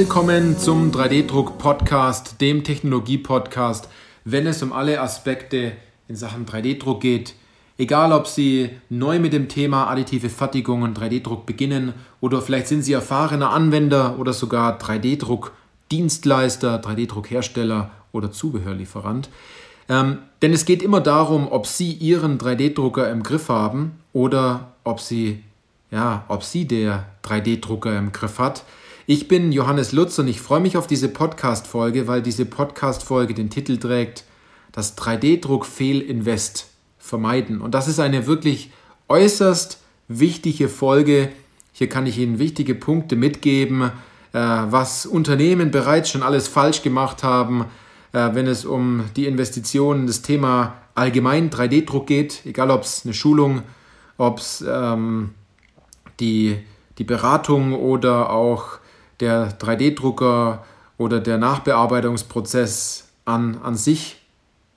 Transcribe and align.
Willkommen 0.00 0.56
zum 0.56 0.92
3D-Druck-Podcast, 0.92 2.40
dem 2.40 2.64
Technologie-Podcast, 2.64 3.90
wenn 4.24 4.46
es 4.46 4.62
um 4.62 4.72
alle 4.72 4.98
Aspekte 4.98 5.72
in 6.08 6.16
Sachen 6.16 6.46
3D-Druck 6.46 7.02
geht. 7.02 7.34
Egal, 7.76 8.14
ob 8.14 8.26
Sie 8.26 8.70
neu 8.88 9.18
mit 9.18 9.34
dem 9.34 9.50
Thema 9.50 9.90
additive 9.90 10.30
Fertigung 10.30 10.80
und 10.80 10.98
3D-Druck 10.98 11.44
beginnen 11.44 11.92
oder 12.22 12.40
vielleicht 12.40 12.68
sind 12.68 12.80
Sie 12.80 12.94
erfahrener 12.94 13.50
Anwender 13.50 14.18
oder 14.18 14.32
sogar 14.32 14.78
3D-Druck-Dienstleister, 14.78 16.80
3D-Druck-Hersteller 16.80 17.90
oder 18.12 18.32
Zubehörlieferant. 18.32 19.28
Ähm, 19.90 20.20
denn 20.40 20.54
es 20.54 20.64
geht 20.64 20.82
immer 20.82 21.02
darum, 21.02 21.46
ob 21.52 21.66
Sie 21.66 21.92
Ihren 21.92 22.38
3D-Drucker 22.38 23.10
im 23.10 23.22
Griff 23.22 23.50
haben 23.50 24.00
oder 24.14 24.72
ob 24.82 24.98
Sie, 24.98 25.42
ja, 25.90 26.24
ob 26.28 26.42
Sie 26.42 26.66
der 26.66 27.04
3D-Drucker 27.22 27.98
im 27.98 28.12
Griff 28.12 28.38
hat. 28.38 28.64
Ich 29.12 29.26
bin 29.26 29.50
Johannes 29.50 29.90
Lutz 29.90 30.20
und 30.20 30.28
ich 30.28 30.40
freue 30.40 30.60
mich 30.60 30.76
auf 30.76 30.86
diese 30.86 31.08
Podcast-Folge, 31.08 32.06
weil 32.06 32.22
diese 32.22 32.46
Podcast-Folge 32.46 33.34
den 33.34 33.50
Titel 33.50 33.76
trägt 33.76 34.22
Das 34.70 34.96
3D-Druck-Fehlinvest 34.96 36.68
vermeiden. 36.96 37.60
Und 37.60 37.74
das 37.74 37.88
ist 37.88 37.98
eine 37.98 38.28
wirklich 38.28 38.70
äußerst 39.08 39.80
wichtige 40.06 40.68
Folge. 40.68 41.32
Hier 41.72 41.88
kann 41.88 42.06
ich 42.06 42.18
Ihnen 42.18 42.38
wichtige 42.38 42.76
Punkte 42.76 43.16
mitgeben, 43.16 43.90
äh, 44.32 44.38
was 44.38 45.06
Unternehmen 45.06 45.72
bereits 45.72 46.10
schon 46.10 46.22
alles 46.22 46.46
falsch 46.46 46.82
gemacht 46.82 47.24
haben, 47.24 47.64
äh, 48.12 48.28
wenn 48.34 48.46
es 48.46 48.64
um 48.64 49.06
die 49.16 49.26
Investitionen, 49.26 50.06
das 50.06 50.22
Thema 50.22 50.74
allgemein 50.94 51.50
3D-Druck 51.50 52.06
geht, 52.06 52.42
egal 52.46 52.70
ob 52.70 52.84
es 52.84 53.04
eine 53.04 53.14
Schulung, 53.14 53.62
ob 54.18 54.38
es 54.38 54.64
ähm, 54.64 55.30
die, 56.20 56.58
die 56.98 57.04
Beratung 57.04 57.74
oder 57.74 58.30
auch 58.30 58.78
der 59.20 59.58
3D-Drucker 59.58 60.64
oder 60.98 61.20
der 61.20 61.38
Nachbearbeitungsprozess 61.38 63.08
an, 63.24 63.58
an 63.62 63.76
sich 63.76 64.20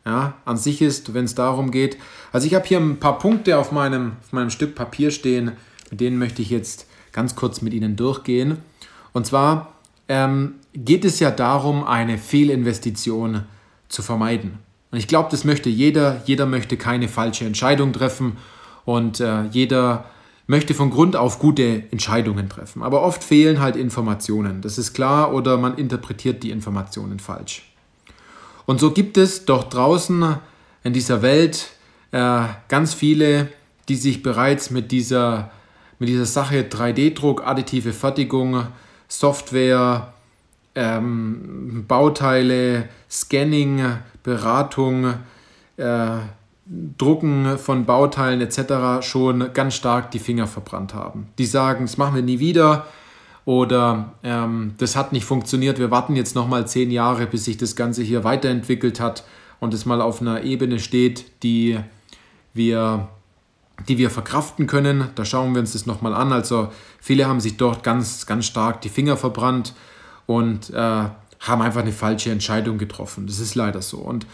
ja, 0.05 0.33
an 0.45 0.57
sich 0.57 0.81
ist, 0.81 1.13
wenn 1.13 1.25
es 1.25 1.35
darum 1.35 1.71
geht. 1.71 1.97
Also 2.31 2.47
ich 2.47 2.55
habe 2.55 2.65
hier 2.65 2.79
ein 2.79 2.99
paar 2.99 3.19
Punkte 3.19 3.57
auf 3.57 3.71
meinem, 3.71 4.13
auf 4.21 4.33
meinem 4.33 4.49
Stück 4.49 4.75
Papier 4.75 5.11
stehen, 5.11 5.53
mit 5.89 6.01
denen 6.01 6.17
möchte 6.17 6.41
ich 6.41 6.49
jetzt 6.49 6.87
ganz 7.11 7.35
kurz 7.35 7.61
mit 7.61 7.73
Ihnen 7.73 7.95
durchgehen. 7.95 8.57
Und 9.13 9.25
zwar 9.25 9.73
ähm, 10.09 10.55
geht 10.73 11.05
es 11.05 11.19
ja 11.19 11.31
darum, 11.31 11.85
eine 11.85 12.17
Fehlinvestition 12.17 13.43
zu 13.87 14.01
vermeiden. 14.01 14.59
Und 14.91 14.97
ich 14.97 15.07
glaube, 15.07 15.29
das 15.31 15.45
möchte 15.45 15.69
jeder. 15.69 16.21
Jeder 16.25 16.45
möchte 16.45 16.77
keine 16.77 17.07
falsche 17.07 17.45
Entscheidung 17.45 17.93
treffen 17.93 18.37
und 18.85 19.19
äh, 19.19 19.43
jeder 19.45 20.05
möchte 20.47 20.73
von 20.73 20.89
Grund 20.89 21.15
auf 21.15 21.39
gute 21.39 21.83
Entscheidungen 21.91 22.49
treffen. 22.49 22.83
Aber 22.83 23.01
oft 23.01 23.23
fehlen 23.23 23.61
halt 23.61 23.75
Informationen. 23.75 24.61
Das 24.61 24.77
ist 24.77 24.93
klar 24.93 25.33
oder 25.33 25.57
man 25.57 25.77
interpretiert 25.77 26.43
die 26.43 26.51
Informationen 26.51 27.19
falsch. 27.19 27.63
Und 28.65 28.79
so 28.79 28.91
gibt 28.91 29.17
es 29.17 29.45
doch 29.45 29.65
draußen 29.65 30.37
in 30.83 30.93
dieser 30.93 31.21
Welt 31.21 31.69
äh, 32.11 32.43
ganz 32.67 32.93
viele, 32.93 33.49
die 33.89 33.95
sich 33.95 34.23
bereits 34.23 34.69
mit 34.69 34.91
dieser, 34.91 35.51
mit 35.99 36.09
dieser 36.09 36.25
Sache 36.25 36.63
3D-Druck, 36.63 37.45
additive 37.45 37.93
Fertigung, 37.93 38.67
Software, 39.07 40.13
ähm, 40.75 41.85
Bauteile, 41.87 42.89
Scanning, 43.09 43.97
Beratung, 44.23 45.15
äh, 45.77 46.17
Drucken 46.65 47.57
von 47.57 47.85
Bauteilen 47.85 48.39
etc. 48.39 49.05
schon 49.05 49.51
ganz 49.53 49.75
stark 49.75 50.11
die 50.11 50.19
Finger 50.19 50.47
verbrannt 50.47 50.93
haben. 50.93 51.27
Die 51.37 51.45
sagen, 51.45 51.85
das 51.85 51.97
machen 51.97 52.15
wir 52.15 52.21
nie 52.21 52.39
wieder 52.39 52.85
oder 53.45 54.13
ähm, 54.23 54.75
das 54.77 54.95
hat 54.95 55.11
nicht 55.11 55.25
funktioniert, 55.25 55.77
wir 55.77 55.91
warten 55.91 56.15
jetzt 56.15 56.35
nochmal 56.35 56.65
zehn 56.67 56.91
Jahre, 56.91 57.27
bis 57.27 57.45
sich 57.45 57.57
das 57.57 57.75
Ganze 57.75 58.01
hier 58.01 58.23
weiterentwickelt 58.23 58.99
hat 58.99 59.25
und 59.59 59.73
es 59.73 59.85
mal 59.85 60.01
auf 60.01 60.21
einer 60.21 60.43
Ebene 60.43 60.79
steht, 60.79 61.43
die 61.43 61.79
wir, 62.53 63.09
die 63.87 63.97
wir 63.97 64.09
verkraften 64.09 64.67
können. 64.67 65.09
Da 65.15 65.25
schauen 65.25 65.53
wir 65.53 65.59
uns 65.59 65.73
das 65.73 65.85
nochmal 65.85 66.13
an. 66.13 66.31
Also 66.31 66.71
viele 67.01 67.27
haben 67.27 67.41
sich 67.41 67.57
dort 67.57 67.83
ganz, 67.83 68.25
ganz 68.25 68.45
stark 68.45 68.81
die 68.81 68.89
Finger 68.89 69.17
verbrannt 69.17 69.73
und 70.25 70.69
äh, 70.69 70.75
haben 70.75 71.61
einfach 71.61 71.81
eine 71.81 71.91
falsche 71.91 72.31
Entscheidung 72.31 72.77
getroffen. 72.77 73.27
Das 73.27 73.39
ist 73.39 73.55
leider 73.55 73.81
so. 73.81 73.97
Und 73.97 74.25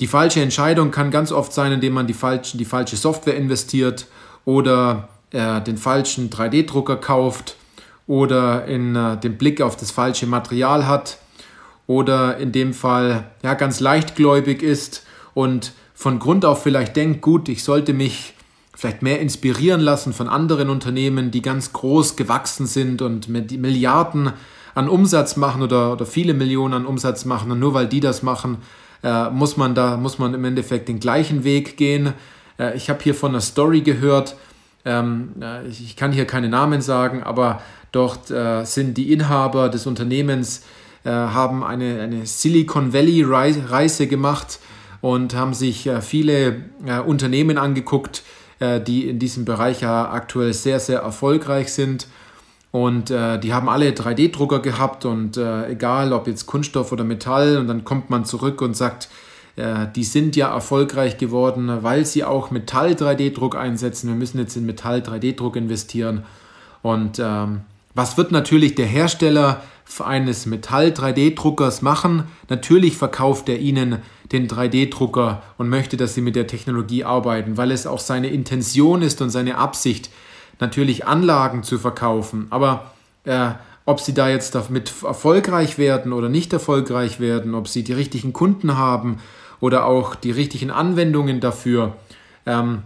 die 0.00 0.06
falsche 0.06 0.40
Entscheidung 0.40 0.90
kann 0.90 1.10
ganz 1.10 1.30
oft 1.30 1.52
sein, 1.52 1.72
indem 1.72 1.92
man 1.92 2.06
die, 2.06 2.14
falschen, 2.14 2.58
die 2.58 2.64
falsche 2.64 2.96
Software 2.96 3.36
investiert 3.36 4.06
oder 4.44 5.08
äh, 5.30 5.60
den 5.60 5.76
falschen 5.76 6.30
3D-Drucker 6.30 6.96
kauft 6.96 7.56
oder 8.06 8.66
in 8.66 8.96
äh, 8.96 9.16
den 9.18 9.38
Blick 9.38 9.60
auf 9.60 9.76
das 9.76 9.90
falsche 9.90 10.26
Material 10.26 10.86
hat 10.86 11.18
oder 11.86 12.38
in 12.38 12.52
dem 12.52 12.74
Fall 12.74 13.30
ja 13.42 13.54
ganz 13.54 13.80
leichtgläubig 13.80 14.62
ist 14.62 15.04
und 15.32 15.72
von 15.94 16.18
Grund 16.18 16.44
auf 16.44 16.62
vielleicht 16.62 16.96
denkt, 16.96 17.20
gut, 17.22 17.48
ich 17.48 17.62
sollte 17.62 17.92
mich 17.92 18.34
vielleicht 18.74 19.02
mehr 19.02 19.20
inspirieren 19.20 19.80
lassen 19.80 20.12
von 20.12 20.28
anderen 20.28 20.68
Unternehmen, 20.68 21.30
die 21.30 21.42
ganz 21.42 21.72
groß 21.72 22.16
gewachsen 22.16 22.66
sind 22.66 23.00
und 23.00 23.28
Milliarden 23.28 24.32
an 24.74 24.88
Umsatz 24.88 25.36
machen 25.36 25.62
oder, 25.62 25.92
oder 25.92 26.04
viele 26.04 26.34
Millionen 26.34 26.74
an 26.74 26.86
Umsatz 26.86 27.24
machen 27.24 27.52
und 27.52 27.60
nur 27.60 27.74
weil 27.74 27.86
die 27.86 28.00
das 28.00 28.24
machen, 28.24 28.58
äh, 29.04 29.30
muss 29.30 29.56
man 29.56 29.76
da 29.76 29.96
muss 29.96 30.18
man 30.18 30.34
im 30.34 30.44
Endeffekt 30.44 30.88
den 30.88 30.98
gleichen 30.98 31.44
Weg 31.44 31.76
gehen. 31.76 32.14
Äh, 32.58 32.76
ich 32.76 32.90
habe 32.90 33.00
hier 33.02 33.14
von 33.14 33.30
einer 33.30 33.40
Story 33.40 33.82
gehört. 33.82 34.34
Ähm, 34.84 35.34
äh, 35.40 35.68
ich 35.68 35.94
kann 35.94 36.10
hier 36.10 36.26
keine 36.26 36.48
Namen 36.48 36.80
sagen, 36.80 37.22
aber 37.22 37.60
Dort 37.94 38.28
äh, 38.32 38.64
sind 38.64 38.98
die 38.98 39.12
Inhaber 39.12 39.68
des 39.68 39.86
Unternehmens, 39.86 40.62
äh, 41.04 41.10
haben 41.10 41.62
eine, 41.62 42.00
eine 42.00 42.26
Silicon 42.26 42.92
Valley 42.92 43.22
Reise 43.22 44.08
gemacht 44.08 44.58
und 45.00 45.36
haben 45.36 45.54
sich 45.54 45.86
äh, 45.86 46.02
viele 46.02 46.64
Unternehmen 47.06 47.56
angeguckt, 47.56 48.24
die 48.86 49.08
in 49.08 49.18
diesem 49.18 49.44
Bereich 49.44 49.80
ja 49.80 50.10
aktuell 50.10 50.54
sehr, 50.54 50.80
sehr 50.80 51.00
erfolgreich 51.00 51.72
sind. 51.72 52.06
Und 52.74 53.12
äh, 53.12 53.38
die 53.38 53.54
haben 53.54 53.68
alle 53.68 53.90
3D-Drucker 53.90 54.58
gehabt 54.58 55.04
und 55.04 55.36
egal 55.36 56.12
ob 56.12 56.26
jetzt 56.26 56.46
Kunststoff 56.46 56.90
oder 56.90 57.04
Metall, 57.04 57.58
und 57.58 57.68
dann 57.68 57.84
kommt 57.84 58.10
man 58.10 58.24
zurück 58.24 58.60
und 58.62 58.76
sagt, 58.76 59.08
die 59.56 60.02
sind 60.02 60.34
ja 60.34 60.52
erfolgreich 60.52 61.16
geworden, 61.16 61.70
weil 61.82 62.04
sie 62.04 62.24
auch 62.24 62.50
Metall-3D-Druck 62.50 63.54
einsetzen. 63.54 64.08
Wir 64.08 64.16
müssen 64.16 64.40
jetzt 64.40 64.56
in 64.56 64.66
Metall-3D-Druck 64.66 65.54
investieren. 65.54 66.24
Und 66.82 67.20
ähm, 67.20 67.60
was 67.94 68.16
wird 68.16 68.32
natürlich 68.32 68.74
der 68.74 68.86
Hersteller 68.86 69.62
eines 70.04 70.46
Metall-3D-Druckers 70.46 71.82
machen? 71.82 72.24
Natürlich 72.48 72.96
verkauft 72.96 73.48
er 73.48 73.60
Ihnen 73.60 73.98
den 74.32 74.48
3D-Drucker 74.48 75.42
und 75.58 75.68
möchte, 75.68 75.96
dass 75.96 76.14
Sie 76.14 76.20
mit 76.20 76.34
der 76.34 76.48
Technologie 76.48 77.04
arbeiten, 77.04 77.56
weil 77.56 77.70
es 77.70 77.86
auch 77.86 78.00
seine 78.00 78.28
Intention 78.28 79.02
ist 79.02 79.22
und 79.22 79.30
seine 79.30 79.58
Absicht, 79.58 80.10
natürlich 80.60 81.06
Anlagen 81.06 81.62
zu 81.62 81.78
verkaufen. 81.78 82.46
Aber 82.50 82.92
äh, 83.24 83.50
ob 83.86 84.00
Sie 84.00 84.14
da 84.14 84.28
jetzt 84.28 84.54
damit 84.54 84.92
erfolgreich 85.02 85.78
werden 85.78 86.12
oder 86.12 86.28
nicht 86.28 86.52
erfolgreich 86.52 87.20
werden, 87.20 87.54
ob 87.54 87.68
Sie 87.68 87.84
die 87.84 87.92
richtigen 87.92 88.32
Kunden 88.32 88.76
haben 88.76 89.18
oder 89.60 89.86
auch 89.86 90.14
die 90.14 90.30
richtigen 90.30 90.70
Anwendungen 90.70 91.40
dafür, 91.40 91.96
ähm, 92.46 92.82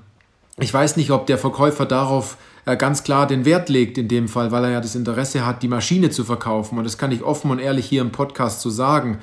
ich 0.61 0.75
weiß 0.75 0.97
nicht, 0.97 1.13
ob 1.13 1.27
der 1.27 1.39
Verkäufer 1.39 1.87
darauf 1.87 2.37
äh, 2.65 2.77
ganz 2.77 3.05
klar 3.05 3.27
den 3.27 3.45
Wert 3.45 3.69
legt 3.69 3.97
in 3.97 4.09
dem 4.09 4.29
Fall, 4.29 4.51
weil 4.51 4.65
er 4.65 4.71
ja 4.71 4.81
das 4.81 4.97
Interesse 4.97 5.47
hat, 5.47 5.63
die 5.63 5.69
Maschine 5.69 6.11
zu 6.11 6.25
verkaufen. 6.25 6.79
Und 6.79 6.85
das 6.85 6.99
kann 6.99 7.13
ich 7.13 7.23
offen 7.23 7.51
und 7.51 7.61
ehrlich 7.61 7.87
hier 7.87 8.03
im 8.03 8.11
Podcast 8.11 8.61
so 8.61 8.71
sagen. 8.71 9.19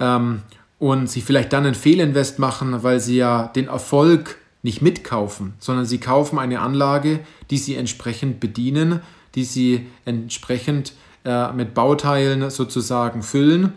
Ähm, 0.00 0.42
und 0.78 1.08
sie 1.08 1.20
vielleicht 1.20 1.52
dann 1.52 1.64
einen 1.64 1.76
Fehlinvest 1.76 2.38
machen, 2.38 2.82
weil 2.82 3.00
sie 3.00 3.16
ja 3.16 3.46
den 3.54 3.68
Erfolg 3.68 4.36
nicht 4.64 4.82
mitkaufen, 4.82 5.54
sondern 5.60 5.84
sie 5.84 5.98
kaufen 5.98 6.38
eine 6.38 6.60
Anlage, 6.60 7.20
die 7.50 7.58
sie 7.58 7.76
entsprechend 7.76 8.40
bedienen, 8.40 9.00
die 9.34 9.44
sie 9.44 9.86
entsprechend 10.06 10.94
äh, 11.24 11.52
mit 11.52 11.74
Bauteilen 11.74 12.50
sozusagen 12.50 13.22
füllen 13.22 13.74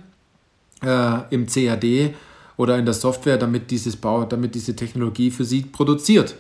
äh, 0.82 1.20
im 1.30 1.46
CAD 1.46 2.16
oder 2.56 2.78
in 2.78 2.86
der 2.86 2.94
Software, 2.94 3.38
damit, 3.38 3.70
dieses 3.70 3.98
Bau, 3.98 4.24
damit 4.24 4.56
diese 4.56 4.76
Technologie 4.76 5.30
für 5.30 5.44
sie 5.44 5.62
produziert. 5.62 6.36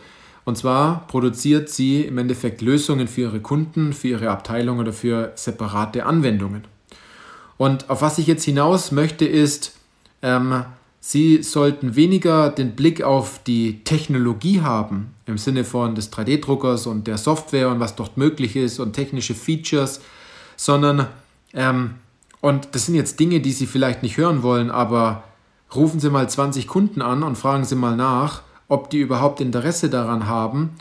Und 0.46 0.58
zwar 0.58 1.06
produziert 1.08 1.68
sie 1.70 2.04
im 2.04 2.18
Endeffekt 2.18 2.62
Lösungen 2.62 3.10
für 3.10 3.22
ihre 3.22 3.42
Kunden, 3.42 3.92
für 3.92 4.08
ihre 4.08 4.30
Abteilung 4.30 4.80
oder 4.80 4.94
für 4.94 5.34
separate 5.36 6.06
Anwendungen. 6.06 6.64
Und 7.58 7.90
auf 7.90 8.02
was 8.02 8.18
ich 8.18 8.28
jetzt 8.28 8.46
hinaus 8.46 8.94
möchte, 8.94 9.26
ist, 9.26 9.76
ähm, 10.22 10.64
Sie 11.00 11.44
sollten 11.44 11.96
weniger 11.96 12.50
den 12.50 12.76
Blick 12.76 13.04
auf 13.04 13.40
die 13.46 13.84
Technologie 13.84 14.62
haben, 14.62 15.14
im 15.26 15.38
Sinne 15.38 15.64
von 15.64 15.96
des 15.96 16.12
3D-Druckers 16.12 16.88
und 16.88 17.08
der 17.08 17.18
Software 17.18 17.70
und 17.70 17.80
was 17.80 17.96
dort 17.96 18.18
möglich 18.18 18.56
ist 18.56 18.80
und 18.80 18.94
technische 18.94 19.36
Features, 19.36 20.02
sondern, 20.56 21.08
ähm, 21.54 21.96
und 22.42 22.70
das 22.74 22.88
sind 22.88 22.96
jetzt 22.96 23.20
Dinge, 23.20 23.40
die 23.40 23.52
Sie 23.52 23.68
vielleicht 23.68 24.04
nicht 24.04 24.18
hören 24.18 24.44
wollen, 24.44 24.72
aber 24.72 25.24
rufen 25.76 26.00
Sie 26.00 26.10
mal 26.10 26.30
20 26.30 26.68
Kunden 26.68 27.02
an 27.02 27.24
und 27.24 27.38
fragen 27.38 27.64
Sie 27.64 27.76
mal 27.76 27.96
nach, 27.96 28.42
ob 28.68 28.90
die 28.90 29.00
überhaupt 29.00 29.40
Interesse 29.40 29.90
daran 29.90 30.28
haben, 30.28 30.72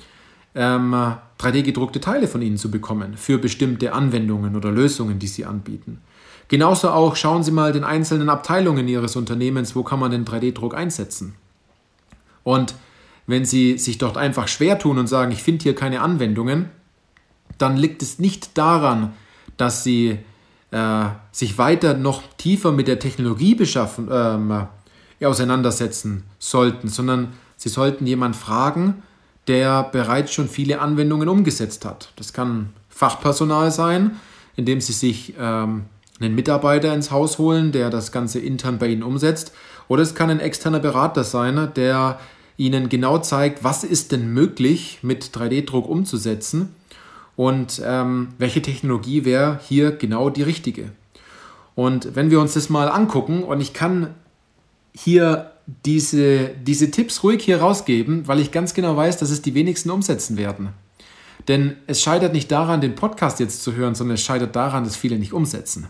ähm, 0.54 0.94
3D 1.38 1.62
gedruckte 1.62 2.00
Teile 2.00 2.28
von 2.28 2.42
Ihnen 2.42 2.56
zu 2.56 2.70
bekommen 2.70 3.16
für 3.16 3.38
bestimmte 3.38 3.92
Anwendungen 3.92 4.56
oder 4.56 4.72
Lösungen, 4.72 5.18
die 5.18 5.26
Sie 5.26 5.44
anbieten. 5.44 6.00
Genauso 6.48 6.90
auch 6.90 7.16
schauen 7.16 7.42
Sie 7.42 7.50
mal 7.50 7.72
den 7.72 7.84
einzelnen 7.84 8.28
Abteilungen 8.28 8.86
Ihres 8.86 9.16
Unternehmens, 9.16 9.74
wo 9.74 9.82
kann 9.82 9.98
man 9.98 10.12
den 10.12 10.24
3D-Druck 10.24 10.74
einsetzen. 10.74 11.34
Und 12.44 12.74
wenn 13.26 13.44
Sie 13.44 13.78
sich 13.78 13.98
dort 13.98 14.16
einfach 14.16 14.46
schwer 14.46 14.78
tun 14.78 14.98
und 14.98 15.08
sagen, 15.08 15.32
ich 15.32 15.42
finde 15.42 15.64
hier 15.64 15.74
keine 15.74 16.00
Anwendungen, 16.00 16.70
dann 17.58 17.76
liegt 17.76 18.02
es 18.02 18.18
nicht 18.18 18.56
daran, 18.56 19.12
dass 19.56 19.82
Sie 19.82 20.18
äh, 20.70 21.04
sich 21.32 21.58
weiter 21.58 21.94
noch 21.94 22.22
tiefer 22.36 22.70
mit 22.70 22.86
der 22.86 22.98
Technologie 22.98 23.54
beschaffen, 23.54 24.08
äh, 24.10 25.26
auseinandersetzen 25.26 26.24
sollten, 26.38 26.88
sondern 26.88 27.32
Sie 27.56 27.70
sollten 27.70 28.06
jemanden 28.06 28.38
fragen, 28.38 29.02
der 29.48 29.84
bereits 29.84 30.32
schon 30.32 30.48
viele 30.48 30.80
Anwendungen 30.80 31.28
umgesetzt 31.28 31.84
hat. 31.84 32.12
Das 32.16 32.32
kann 32.32 32.70
Fachpersonal 32.88 33.70
sein, 33.70 34.16
indem 34.56 34.80
Sie 34.80 34.92
sich 34.92 35.34
ähm, 35.38 35.86
einen 36.20 36.34
Mitarbeiter 36.34 36.94
ins 36.94 37.10
Haus 37.10 37.38
holen, 37.38 37.72
der 37.72 37.90
das 37.90 38.12
Ganze 38.12 38.38
intern 38.38 38.78
bei 38.78 38.88
Ihnen 38.88 39.02
umsetzt. 39.02 39.52
Oder 39.88 40.02
es 40.02 40.14
kann 40.14 40.30
ein 40.30 40.40
externer 40.40 40.80
Berater 40.80 41.24
sein, 41.24 41.70
der 41.76 42.18
Ihnen 42.56 42.88
genau 42.88 43.18
zeigt, 43.18 43.64
was 43.64 43.84
ist 43.84 44.12
denn 44.12 44.32
möglich 44.32 45.00
mit 45.02 45.24
3D-Druck 45.24 45.88
umzusetzen 45.88 46.74
und 47.36 47.82
ähm, 47.84 48.28
welche 48.38 48.62
Technologie 48.62 49.26
wäre 49.26 49.60
hier 49.62 49.92
genau 49.92 50.30
die 50.30 50.42
richtige. 50.42 50.90
Und 51.74 52.16
wenn 52.16 52.30
wir 52.30 52.40
uns 52.40 52.54
das 52.54 52.70
mal 52.70 52.88
angucken, 52.88 53.42
und 53.42 53.60
ich 53.60 53.74
kann 53.74 54.14
hier 54.94 55.52
diese, 55.84 56.48
diese 56.48 56.90
Tipps 56.90 57.22
ruhig 57.22 57.42
hier 57.42 57.60
rausgeben, 57.60 58.26
weil 58.26 58.40
ich 58.40 58.52
ganz 58.52 58.72
genau 58.72 58.96
weiß, 58.96 59.18
dass 59.18 59.30
es 59.30 59.42
die 59.42 59.52
wenigsten 59.52 59.90
umsetzen 59.90 60.38
werden. 60.38 60.70
Denn 61.48 61.76
es 61.86 62.00
scheitert 62.00 62.32
nicht 62.32 62.50
daran, 62.50 62.80
den 62.80 62.94
Podcast 62.94 63.38
jetzt 63.38 63.62
zu 63.62 63.74
hören, 63.74 63.94
sondern 63.94 64.14
es 64.14 64.22
scheitert 64.22 64.56
daran, 64.56 64.84
dass 64.84 64.96
viele 64.96 65.18
nicht 65.18 65.34
umsetzen 65.34 65.88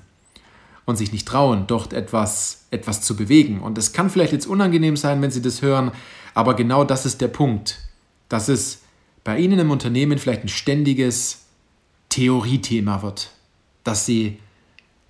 und 0.87 0.97
sich 0.97 1.13
nicht 1.13 1.29
trauen, 1.29 1.65
dort 1.67 1.93
etwas, 1.93 2.65
etwas 2.71 3.03
zu 3.03 3.17
bewegen. 3.17 3.61
Und 3.61 3.77
es 3.77 3.93
kann 3.93 4.09
vielleicht 4.09 4.33
jetzt 4.33 4.47
unangenehm 4.47 4.97
sein, 4.97 5.21
wenn 5.21 5.31
Sie 5.31 5.43
das 5.43 5.61
hören, 5.61 5.91
aber 6.33 6.55
genau 6.55 6.85
das 6.85 7.05
ist 7.05 7.21
der 7.21 7.29
Punkt, 7.29 7.79
dass 8.29 8.49
es 8.49 8.83
bei 9.25 9.39
Ihnen 9.39 9.59
im 9.59 9.71
Unternehmen 9.71 10.19
vielleicht 10.19 10.45
ein 10.45 10.49
ständiges 10.49 11.43
Theoriethema 12.09 13.03
wird. 13.03 13.31
Dass 13.85 14.07
Sie 14.07 14.39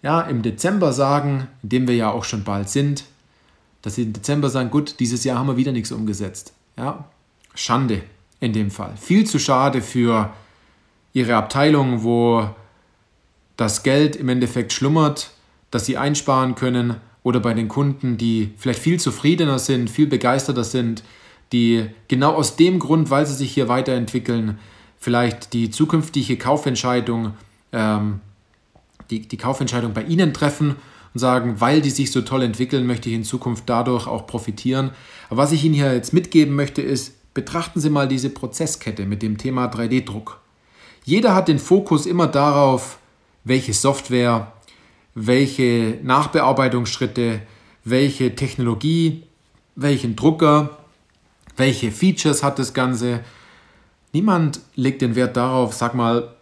ja, 0.02 0.22
im 0.22 0.42
Dezember 0.42 0.92
sagen, 0.92 1.48
in 1.62 1.68
dem 1.68 1.88
wir 1.88 1.94
ja 1.94 2.10
auch 2.10 2.24
schon 2.24 2.44
bald 2.44 2.70
sind, 2.70 3.04
dass 3.82 3.96
Sie 3.96 4.02
im 4.02 4.12
Dezember 4.12 4.48
sagen, 4.48 4.70
gut, 4.70 4.98
dieses 4.98 5.24
Jahr 5.24 5.38
haben 5.38 5.48
wir 5.48 5.56
wieder 5.56 5.72
nichts 5.72 5.92
umgesetzt. 5.92 6.54
Ja, 6.76 7.04
Schande 7.54 8.02
in 8.40 8.52
dem 8.52 8.70
Fall. 8.70 8.94
Viel 8.96 9.26
zu 9.26 9.38
schade 9.38 9.82
für 9.82 10.32
Ihre 11.12 11.36
Abteilung, 11.36 12.02
wo 12.02 12.48
das 13.56 13.82
Geld 13.82 14.16
im 14.16 14.28
Endeffekt 14.28 14.72
schlummert 14.72 15.30
das 15.76 15.84
sie 15.84 15.98
einsparen 15.98 16.54
können 16.54 16.96
oder 17.22 17.38
bei 17.38 17.52
den 17.52 17.68
Kunden, 17.68 18.16
die 18.16 18.52
vielleicht 18.56 18.80
viel 18.80 18.98
zufriedener 18.98 19.58
sind, 19.58 19.90
viel 19.90 20.06
begeisterter 20.06 20.64
sind, 20.64 21.02
die 21.52 21.86
genau 22.08 22.32
aus 22.32 22.56
dem 22.56 22.78
Grund, 22.78 23.10
weil 23.10 23.26
sie 23.26 23.34
sich 23.34 23.52
hier 23.52 23.68
weiterentwickeln, 23.68 24.58
vielleicht 24.98 25.52
die 25.52 25.70
zukünftige 25.70 26.38
Kaufentscheidung, 26.38 27.34
ähm, 27.72 28.20
die, 29.10 29.28
die 29.28 29.36
Kaufentscheidung 29.36 29.92
bei 29.92 30.02
Ihnen 30.02 30.32
treffen 30.32 30.76
und 31.12 31.20
sagen, 31.20 31.60
weil 31.60 31.82
die 31.82 31.90
sich 31.90 32.10
so 32.10 32.22
toll 32.22 32.42
entwickeln, 32.42 32.86
möchte 32.86 33.10
ich 33.10 33.14
in 33.14 33.24
Zukunft 33.24 33.64
dadurch 33.66 34.06
auch 34.06 34.26
profitieren. 34.26 34.92
Aber 35.28 35.42
was 35.42 35.52
ich 35.52 35.62
Ihnen 35.62 35.74
hier 35.74 35.92
jetzt 35.92 36.14
mitgeben 36.14 36.56
möchte, 36.56 36.80
ist, 36.80 37.34
betrachten 37.34 37.80
Sie 37.80 37.90
mal 37.90 38.08
diese 38.08 38.30
Prozesskette 38.30 39.04
mit 39.04 39.22
dem 39.22 39.36
Thema 39.36 39.66
3D-Druck. 39.66 40.40
Jeder 41.04 41.34
hat 41.34 41.48
den 41.48 41.58
Fokus 41.58 42.06
immer 42.06 42.26
darauf, 42.26 42.98
welche 43.44 43.74
Software, 43.74 44.52
welche 45.16 45.98
Nachbearbeitungsschritte, 46.02 47.40
welche 47.84 48.34
Technologie, 48.34 49.24
welchen 49.74 50.14
Drucker, 50.14 50.76
welche 51.56 51.90
Features 51.90 52.42
hat 52.42 52.58
das 52.58 52.74
Ganze. 52.74 53.20
Niemand 54.12 54.60
legt 54.74 55.00
den 55.00 55.16
Wert 55.16 55.36
darauf, 55.36 55.72
sag 55.72 55.94
mal, 55.94 56.34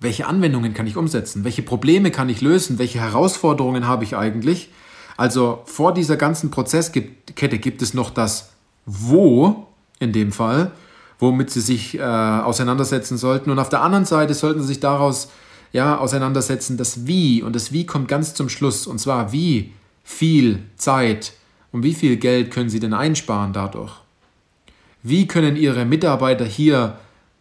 welche 0.00 0.26
Anwendungen 0.26 0.72
kann 0.72 0.86
ich 0.86 0.96
umsetzen, 0.96 1.44
welche 1.44 1.60
Probleme 1.60 2.10
kann 2.10 2.30
ich 2.30 2.40
lösen, 2.40 2.78
welche 2.78 3.00
Herausforderungen 3.00 3.86
habe 3.86 4.04
ich 4.04 4.16
eigentlich. 4.16 4.70
Also 5.18 5.60
vor 5.66 5.92
dieser 5.92 6.16
ganzen 6.16 6.50
Prozesskette 6.50 7.58
gibt 7.58 7.82
es 7.82 7.92
noch 7.92 8.08
das 8.08 8.52
Wo 8.86 9.66
in 9.98 10.14
dem 10.14 10.32
Fall, 10.32 10.72
womit 11.18 11.50
Sie 11.50 11.60
sich 11.60 11.98
äh, 11.98 12.00
auseinandersetzen 12.02 13.18
sollten. 13.18 13.50
Und 13.50 13.58
auf 13.58 13.68
der 13.68 13.82
anderen 13.82 14.06
Seite 14.06 14.32
sollten 14.32 14.62
Sie 14.62 14.68
sich 14.68 14.80
daraus 14.80 15.28
ja, 15.72 15.98
auseinandersetzen, 15.98 16.76
das 16.76 17.06
Wie. 17.06 17.42
Und 17.42 17.54
das 17.54 17.72
Wie 17.72 17.86
kommt 17.86 18.08
ganz 18.08 18.34
zum 18.34 18.48
Schluss. 18.48 18.86
Und 18.86 18.98
zwar, 18.98 19.32
wie 19.32 19.72
viel 20.04 20.62
Zeit 20.76 21.32
und 21.72 21.82
wie 21.82 21.94
viel 21.94 22.16
Geld 22.16 22.50
können 22.50 22.70
Sie 22.70 22.80
denn 22.80 22.94
einsparen 22.94 23.52
dadurch? 23.52 23.92
Wie 25.02 25.26
können 25.26 25.56
Ihre 25.56 25.84
Mitarbeiter 25.84 26.44
hier 26.44 26.98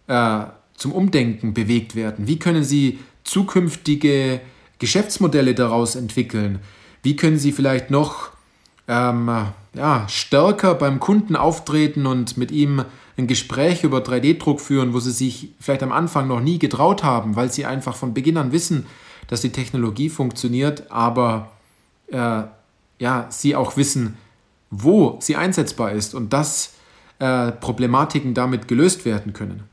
äh, 0.07 0.41
zum 0.75 0.91
Umdenken 0.91 1.53
bewegt 1.53 1.95
werden? 1.95 2.27
Wie 2.27 2.39
können 2.39 2.63
Sie 2.63 2.99
zukünftige 3.23 4.39
Geschäftsmodelle 4.77 5.55
daraus 5.55 5.95
entwickeln? 5.95 6.59
Wie 7.03 7.15
können 7.15 7.37
Sie 7.37 7.51
vielleicht 7.51 7.91
noch 7.91 8.29
ähm, 8.87 9.29
ja, 9.73 10.07
stärker 10.07 10.75
beim 10.75 10.99
Kunden 10.99 11.35
auftreten 11.35 12.05
und 12.05 12.37
mit 12.37 12.51
ihm 12.51 12.83
ein 13.19 13.27
Gespräch 13.27 13.83
über 13.83 14.00
3D-Druck 14.00 14.60
führen, 14.60 14.94
wo 14.94 15.00
sie 15.00 15.12
sich 15.12 15.50
vielleicht 15.60 15.83
am 15.83 15.92
Anfang 15.92 16.27
noch 16.27 16.42
nie 16.42 16.57
getraut 16.57 17.04
haben, 17.04 17.36
weil 17.36 17.51
sie 17.51 17.66
einfach 17.66 17.95
von 17.95 18.13
Beginn 18.13 18.38
an 18.38 18.51
wissen, 18.51 18.86
dass 19.27 19.42
die 19.42 19.51
Technologie 19.51 20.10
funktioniert, 20.10 20.89
aber 20.89 21.51
äh, 22.07 22.44
ja, 22.98 23.27
sie 23.30 23.56
auch 23.56 23.77
wissen, 23.77 24.18
wo 24.71 25.18
sie 25.21 25.36
einsetzbar 25.36 25.92
ist 25.92 26.16
und 26.16 26.33
dass 26.33 26.74
äh, 27.19 27.51
Problematiken 27.51 28.33
damit 28.33 28.68
gelöst 28.68 29.06
werden 29.06 29.33
können. 29.33 29.63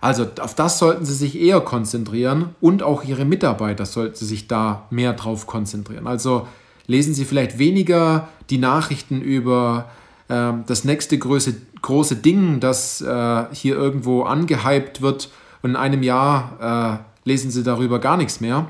Also 0.00 0.26
auf 0.40 0.54
das 0.54 0.78
sollten 0.78 1.04
Sie 1.04 1.14
sich 1.14 1.38
eher 1.38 1.60
konzentrieren 1.60 2.54
und 2.60 2.82
auch 2.82 3.04
Ihre 3.04 3.26
Mitarbeiter 3.26 3.84
sollten 3.84 4.24
sich 4.24 4.48
da 4.48 4.86
mehr 4.90 5.12
drauf 5.12 5.46
konzentrieren. 5.46 6.06
Also 6.06 6.48
lesen 6.86 7.12
Sie 7.12 7.26
vielleicht 7.26 7.58
weniger 7.58 8.28
die 8.48 8.56
Nachrichten 8.56 9.20
über 9.20 9.90
das 10.30 10.84
nächste 10.84 11.18
große, 11.18 11.54
große 11.82 12.16
Ding, 12.16 12.60
das 12.60 13.00
äh, 13.00 13.44
hier 13.52 13.74
irgendwo 13.74 14.22
angehypt 14.22 15.02
wird 15.02 15.30
und 15.62 15.70
in 15.70 15.76
einem 15.76 16.02
Jahr 16.02 17.02
äh, 17.24 17.28
lesen 17.28 17.50
Sie 17.50 17.62
darüber 17.62 17.98
gar 17.98 18.16
nichts 18.16 18.40
mehr, 18.40 18.66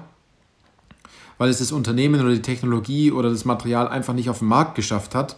weil 1.38 1.50
es 1.50 1.58
das 1.58 1.72
Unternehmen 1.72 2.20
oder 2.20 2.32
die 2.32 2.42
Technologie 2.42 3.12
oder 3.12 3.30
das 3.30 3.44
Material 3.44 3.88
einfach 3.88 4.14
nicht 4.14 4.30
auf 4.30 4.40
den 4.40 4.48
Markt 4.48 4.74
geschafft 4.74 5.14
hat, 5.14 5.36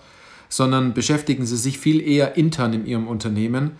sondern 0.49 0.95
beschäftigen 0.95 1.47
Sie 1.47 1.57
sich 1.57 1.79
viel 1.79 2.01
eher 2.01 2.37
intern 2.37 2.73
in 2.73 2.87
Ihrem 2.87 3.09
Unternehmen. 3.09 3.73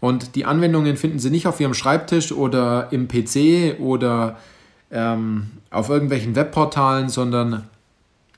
Und 0.00 0.34
die 0.34 0.44
Anwendungen 0.44 0.96
finden 0.96 1.18
Sie 1.18 1.30
nicht 1.30 1.46
auf 1.46 1.60
Ihrem 1.60 1.74
Schreibtisch 1.74 2.32
oder 2.32 2.88
im 2.92 3.08
PC 3.08 3.78
oder 3.78 4.38
ähm, 4.90 5.50
auf 5.70 5.88
irgendwelchen 5.88 6.34
Webportalen, 6.36 7.08
sondern 7.08 7.68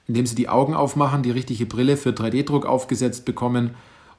indem 0.08 0.26
sie 0.26 0.34
die 0.34 0.48
Augen 0.48 0.74
aufmachen, 0.74 1.22
die 1.22 1.30
richtige 1.30 1.66
Brille 1.66 1.96
für 1.96 2.10
3D-Druck 2.10 2.66
aufgesetzt 2.66 3.24
bekommen 3.24 3.70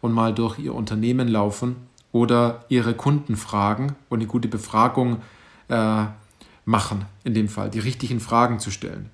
und 0.02 0.12
mal 0.12 0.34
durch 0.34 0.60
ihr 0.60 0.76
Unternehmen 0.76 1.28
laufen 1.28 1.76
oder 2.12 2.66
ihre 2.70 2.94
Kunden 2.94 3.36
fragen 3.36 3.96
und 4.10 4.20
eine 4.20 4.28
gute 4.28 4.48
Befragung 4.48 5.22
äh, 5.70 6.06
machen, 6.66 7.06
in 7.24 7.34
dem 7.34 7.50
Fall, 7.50 7.70
die 7.70 7.80
richtigen 7.80 8.20
Fragen 8.20 8.60
zu 8.60 8.72
stellen. 8.72 9.10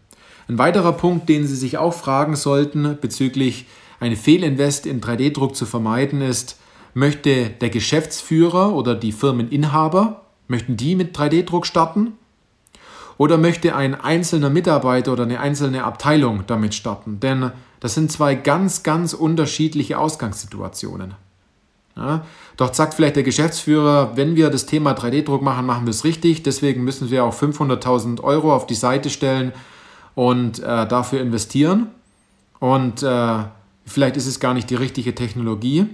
Ein 0.47 0.57
weiterer 0.57 0.91
Punkt, 0.91 1.29
den 1.29 1.47
Sie 1.47 1.55
sich 1.55 1.77
auch 1.77 1.93
fragen 1.93 2.35
sollten 2.35 2.97
bezüglich 2.99 3.65
eine 3.99 4.17
Fehlinvest 4.17 4.85
in 4.85 4.99
3D-Druck 4.99 5.55
zu 5.55 5.65
vermeiden, 5.65 6.21
ist, 6.21 6.59
möchte 6.93 7.49
der 7.49 7.69
Geschäftsführer 7.69 8.73
oder 8.73 8.95
die 8.95 9.13
Firmeninhaber, 9.13 10.21
möchten 10.47 10.75
die 10.75 10.95
mit 10.95 11.17
3D-Druck 11.17 11.65
starten 11.65 12.13
oder 13.17 13.37
möchte 13.37 13.75
ein 13.75 13.99
einzelner 13.99 14.49
Mitarbeiter 14.49 15.13
oder 15.13 15.23
eine 15.23 15.39
einzelne 15.39 15.83
Abteilung 15.83 16.43
damit 16.47 16.73
starten? 16.73 17.19
Denn 17.19 17.51
das 17.79 17.93
sind 17.93 18.11
zwei 18.11 18.35
ganz, 18.35 18.83
ganz 18.83 19.13
unterschiedliche 19.13 19.97
Ausgangssituationen. 19.97 21.15
Ja, 21.95 22.25
doch 22.57 22.73
sagt 22.73 22.95
vielleicht 22.95 23.17
der 23.17 23.23
Geschäftsführer, 23.23 24.15
wenn 24.15 24.35
wir 24.35 24.49
das 24.49 24.65
Thema 24.65 24.93
3D-Druck 24.93 25.43
machen, 25.43 25.65
machen 25.65 25.85
wir 25.85 25.91
es 25.91 26.03
richtig. 26.03 26.41
Deswegen 26.41 26.83
müssen 26.83 27.11
wir 27.11 27.23
auch 27.23 27.35
500.000 27.35 28.21
Euro 28.23 28.53
auf 28.53 28.65
die 28.65 28.73
Seite 28.73 29.09
stellen 29.09 29.51
und 30.15 30.59
äh, 30.59 30.87
dafür 30.87 31.21
investieren. 31.21 31.87
Und 32.59 33.03
äh, 33.03 33.39
vielleicht 33.85 34.17
ist 34.17 34.25
es 34.25 34.39
gar 34.39 34.53
nicht 34.53 34.69
die 34.69 34.75
richtige 34.75 35.13
Technologie. 35.13 35.85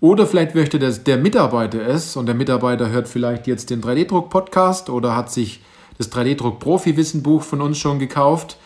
Oder 0.00 0.26
vielleicht 0.26 0.54
möchte 0.54 0.78
das, 0.78 1.04
der 1.04 1.16
Mitarbeiter 1.16 1.80
es 1.80 2.16
und 2.16 2.26
der 2.26 2.34
Mitarbeiter 2.34 2.90
hört 2.90 3.08
vielleicht 3.08 3.46
jetzt 3.46 3.70
den 3.70 3.80
3D-Druck-Podcast 3.80 4.90
oder 4.90 5.16
hat 5.16 5.32
sich 5.32 5.60
das 5.98 6.10
3D-Druck-Profi-Wissen-Buch 6.12 7.42
von 7.42 7.60
uns 7.60 7.78
schon 7.78 7.98
gekauft 7.98 8.56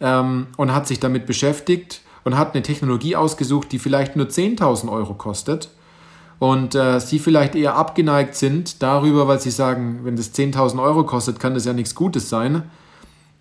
ähm, 0.00 0.48
und 0.56 0.74
hat 0.74 0.86
sich 0.86 1.00
damit 1.00 1.26
beschäftigt 1.26 2.02
und 2.24 2.36
hat 2.36 2.54
eine 2.54 2.62
Technologie 2.62 3.16
ausgesucht, 3.16 3.72
die 3.72 3.78
vielleicht 3.78 4.16
nur 4.16 4.26
10.000 4.26 4.90
Euro 4.90 5.14
kostet 5.14 5.70
und 6.42 6.74
äh, 6.74 6.98
Sie 6.98 7.20
vielleicht 7.20 7.54
eher 7.54 7.76
abgeneigt 7.76 8.34
sind 8.34 8.82
darüber, 8.82 9.28
weil 9.28 9.38
Sie 9.38 9.52
sagen, 9.52 10.00
wenn 10.02 10.16
das 10.16 10.34
10.000 10.34 10.82
Euro 10.82 11.04
kostet, 11.04 11.38
kann 11.38 11.54
das 11.54 11.66
ja 11.66 11.72
nichts 11.72 11.94
Gutes 11.94 12.28
sein. 12.28 12.64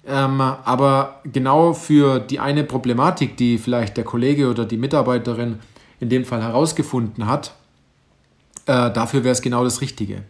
Ähm, 0.05 0.39
aber 0.39 1.19
genau 1.24 1.74
für 1.74 2.19
die 2.19 2.39
eine 2.39 2.63
Problematik, 2.63 3.38
die 3.38 3.57
vielleicht 3.57 3.98
der 3.98 4.03
Kollege 4.03 4.51
oder 4.51 4.65
die 4.65 4.77
Mitarbeiterin 4.77 5.57
in 6.00 6.10
dem 6.10 6.25
Fall 6.25 6.43
herausgefunden 6.43 7.25
hat, 7.25 7.55
äh, 8.67 8.91
dafür 8.91 9.24
wäre 9.24 9.33
es 9.33 9.41
genau 9.41 9.63
das 9.63 9.81
Richtige. 9.81 10.21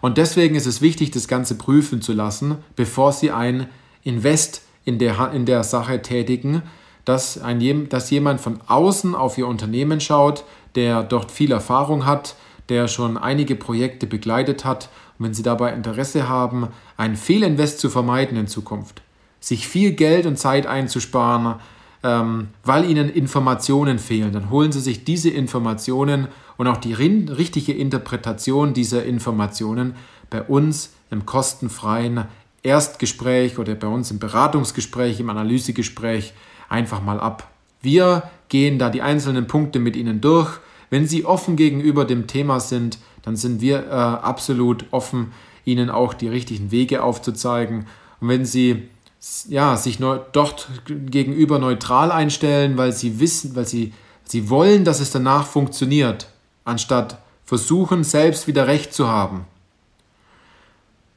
Und 0.00 0.18
deswegen 0.18 0.54
ist 0.54 0.66
es 0.66 0.80
wichtig, 0.80 1.10
das 1.10 1.28
Ganze 1.28 1.56
prüfen 1.56 2.00
zu 2.02 2.12
lassen, 2.12 2.56
bevor 2.76 3.12
Sie 3.12 3.30
ein 3.30 3.68
Invest 4.02 4.62
in 4.84 4.98
der, 4.98 5.32
in 5.32 5.44
der 5.44 5.64
Sache 5.64 6.02
tätigen, 6.02 6.62
dass, 7.04 7.40
ein, 7.40 7.88
dass 7.88 8.10
jemand 8.10 8.40
von 8.40 8.60
außen 8.66 9.14
auf 9.14 9.38
Ihr 9.38 9.46
Unternehmen 9.46 10.00
schaut, 10.00 10.44
der 10.74 11.02
dort 11.02 11.30
viel 11.30 11.52
Erfahrung 11.52 12.06
hat, 12.06 12.36
der 12.68 12.86
schon 12.86 13.16
einige 13.16 13.56
Projekte 13.56 14.06
begleitet 14.06 14.64
hat. 14.64 14.90
Und 15.18 15.26
wenn 15.26 15.34
Sie 15.34 15.42
dabei 15.42 15.72
Interesse 15.72 16.28
haben, 16.28 16.68
einen 16.96 17.16
Fehlinvest 17.16 17.80
zu 17.80 17.88
vermeiden 17.90 18.36
in 18.36 18.46
Zukunft, 18.46 19.02
sich 19.40 19.66
viel 19.66 19.92
Geld 19.92 20.26
und 20.26 20.38
Zeit 20.38 20.66
einzusparen, 20.66 21.56
ähm, 22.02 22.48
weil 22.64 22.88
Ihnen 22.88 23.08
Informationen 23.08 23.98
fehlen, 23.98 24.32
dann 24.32 24.50
holen 24.50 24.72
Sie 24.72 24.80
sich 24.80 25.04
diese 25.04 25.30
Informationen 25.30 26.28
und 26.56 26.66
auch 26.66 26.76
die 26.76 26.92
richtige 26.92 27.72
Interpretation 27.72 28.74
dieser 28.74 29.04
Informationen 29.04 29.94
bei 30.30 30.42
uns 30.42 30.92
im 31.10 31.26
kostenfreien 31.26 32.24
Erstgespräch 32.62 33.58
oder 33.58 33.74
bei 33.74 33.86
uns 33.86 34.10
im 34.10 34.18
Beratungsgespräch, 34.18 35.20
im 35.20 35.30
Analysegespräch 35.30 36.34
einfach 36.68 37.02
mal 37.02 37.20
ab. 37.20 37.50
Wir 37.80 38.24
gehen 38.48 38.78
da 38.78 38.90
die 38.90 39.02
einzelnen 39.02 39.46
Punkte 39.46 39.78
mit 39.78 39.96
Ihnen 39.96 40.20
durch. 40.20 40.58
Wenn 40.90 41.06
Sie 41.06 41.24
offen 41.24 41.56
gegenüber 41.56 42.04
dem 42.04 42.26
Thema 42.26 42.60
sind, 42.60 42.98
dann 43.22 43.36
sind 43.36 43.60
wir 43.60 43.86
äh, 43.86 43.90
absolut 43.90 44.86
offen, 44.90 45.32
Ihnen 45.64 45.90
auch 45.90 46.14
die 46.14 46.28
richtigen 46.28 46.70
Wege 46.70 47.02
aufzuzeigen. 47.02 47.86
Und 48.20 48.28
wenn 48.28 48.44
Sie 48.44 48.88
ja, 49.48 49.76
sich 49.76 49.98
neu, 49.98 50.20
dort 50.32 50.68
gegenüber 50.86 51.58
neutral 51.58 52.12
einstellen, 52.12 52.76
weil 52.76 52.92
Sie 52.92 53.20
wissen, 53.20 53.56
weil 53.56 53.66
Sie, 53.66 53.92
Sie 54.24 54.48
wollen, 54.48 54.84
dass 54.84 55.00
es 55.00 55.10
danach 55.10 55.46
funktioniert, 55.46 56.28
anstatt 56.64 57.18
versuchen, 57.44 58.04
selbst 58.04 58.46
wieder 58.46 58.66
Recht 58.66 58.92
zu 58.92 59.08
haben, 59.08 59.46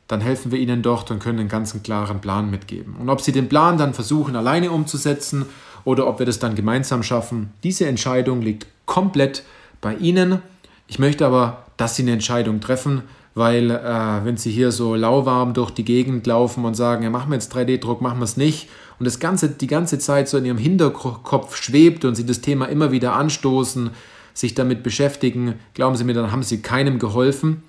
dann 0.08 0.22
helfen 0.22 0.52
wir 0.52 0.60
Ihnen 0.60 0.82
dort 0.82 1.12
und 1.12 1.20
können 1.20 1.40
einen 1.40 1.50
ganz 1.50 1.76
klaren 1.84 2.22
Plan 2.22 2.50
mitgeben. 2.50 2.96
Und 2.96 3.10
ob 3.10 3.22
Sie 3.22 3.32
den 3.32 3.50
Plan 3.50 3.78
dann 3.78 3.94
versuchen, 3.94 4.36
alleine 4.36 4.72
umzusetzen 4.72 5.46
oder 5.84 6.08
ob 6.08 6.20
wir 6.20 6.26
das 6.26 6.40
dann 6.40 6.56
gemeinsam 6.56 7.04
schaffen, 7.04 7.54
diese 7.64 7.88
Entscheidung 7.88 8.42
liegt 8.42 8.68
komplett 8.86 9.44
bei 9.80 9.96
Ihnen. 9.96 10.42
Ich 10.88 11.00
möchte 11.00 11.26
aber, 11.26 11.66
dass 11.78 11.96
Sie 11.96 12.02
eine 12.02 12.12
Entscheidung 12.12 12.60
treffen, 12.62 13.04
weil 13.34 13.72
äh, 13.72 14.26
wenn 14.26 14.38
Sie 14.38 14.52
hier 14.52 14.72
so 14.72 14.96
lauwarm 14.96 15.54
durch 15.54 15.72
die 15.72 15.86
Gegend 15.86 16.28
laufen 16.28 16.66
und 16.66 16.76
sagen, 16.76 17.04
ja, 17.04 17.10
machen 17.10 17.30
wir 17.30 17.36
jetzt 17.36 17.56
3D-Druck, 17.56 18.02
machen 18.02 18.20
wir 18.20 18.26
es 18.26 18.38
nicht, 18.38 18.68
und 19.00 19.06
das 19.06 19.20
Ganze 19.20 19.50
die 19.50 19.68
ganze 19.68 20.00
Zeit 20.00 20.30
so 20.30 20.38
in 20.38 20.46
Ihrem 20.46 20.58
Hinterkopf 20.58 21.56
schwebt 21.56 22.06
und 22.06 22.16
Sie 22.16 22.26
das 22.26 22.42
Thema 22.42 22.66
immer 22.66 22.92
wieder 22.92 23.14
anstoßen, 23.14 23.92
sich 24.34 24.54
damit 24.54 24.84
beschäftigen, 24.84 25.56
glauben 25.74 25.96
Sie 25.96 26.04
mir, 26.04 26.14
dann 26.14 26.32
haben 26.32 26.44
Sie 26.44 26.62
keinem 26.62 27.00
geholfen, 27.00 27.64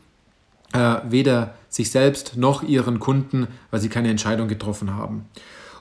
äh, 0.73 0.97
weder 1.09 1.55
sich 1.69 1.91
selbst 1.91 2.37
noch 2.37 2.63
Ihren 2.63 2.99
Kunden, 2.99 3.49
weil 3.71 3.81
Sie 3.81 3.89
keine 3.89 4.11
Entscheidung 4.11 4.49
getroffen 4.49 4.95
haben. 4.95 5.27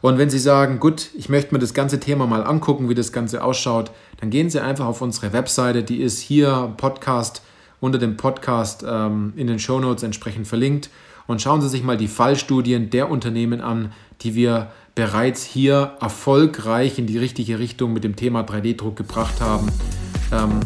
Und 0.01 0.17
wenn 0.17 0.29
Sie 0.29 0.39
sagen, 0.39 0.79
gut, 0.79 1.09
ich 1.15 1.29
möchte 1.29 1.53
mir 1.53 1.59
das 1.59 1.73
ganze 1.73 1.99
Thema 1.99 2.25
mal 2.25 2.43
angucken, 2.43 2.89
wie 2.89 2.95
das 2.95 3.11
Ganze 3.11 3.43
ausschaut, 3.43 3.91
dann 4.19 4.29
gehen 4.29 4.49
Sie 4.49 4.59
einfach 4.59 4.85
auf 4.85 5.01
unsere 5.01 5.33
Webseite, 5.33 5.83
die 5.83 6.01
ist 6.01 6.19
hier 6.19 6.73
Podcast 6.77 7.43
unter 7.81 7.99
dem 7.99 8.15
Podcast 8.15 8.85
ähm, 8.87 9.33
in 9.35 9.47
den 9.47 9.59
Show 9.59 9.81
Notes 9.81 10.03
entsprechend 10.03 10.47
verlinkt 10.47 10.89
und 11.27 11.41
schauen 11.41 11.61
Sie 11.61 11.67
sich 11.67 11.83
mal 11.83 11.97
die 11.97 12.07
Fallstudien 12.07 12.89
der 12.89 13.09
Unternehmen 13.09 13.59
an, 13.59 13.91
die 14.21 14.35
wir 14.35 14.71
bereits 14.95 15.43
hier 15.43 15.97
erfolgreich 15.99 16.99
in 16.99 17.07
die 17.07 17.17
richtige 17.17 17.59
Richtung 17.59 17.91
mit 17.91 18.03
dem 18.03 18.15
Thema 18.15 18.41
3D-Druck 18.41 18.95
gebracht 18.95 19.41
haben. 19.41 19.67
Ähm, 20.31 20.59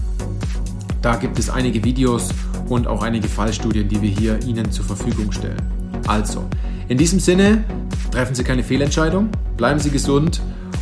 da 1.01 1.15
gibt 1.15 1.39
es 1.39 1.50
einige 1.50 1.84
Videos 1.84 2.29
und 2.67 2.88
auch 2.88 3.03
einige 3.03 3.27
Fallstudien, 3.27 3.88
die 3.88 4.01
wir 4.01 4.10
hier 4.10 4.41
Ihnen 4.43 4.72
zur 4.72 4.86
Verfügung 4.86 5.31
stellen. 5.31 5.62
Also, 6.07 6.45
in 6.88 6.98
diesem 6.98 7.19
Sinne, 7.19 7.63
treffen 8.12 8.36
Sie 8.36 8.43
keine 8.43 8.63
Fehlentscheidung, 8.63 9.29
bleiben 9.57 9.79
Sie 9.79 9.89
gesund 9.89 10.41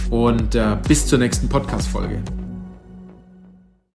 und 0.09 0.55
äh, 0.55 0.77
bis 0.87 1.05
zur 1.07 1.19
nächsten 1.19 1.49
Podcast-Folge. 1.49 2.21